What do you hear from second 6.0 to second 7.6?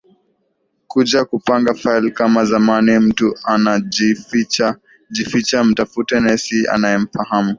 nesi anayemfahamu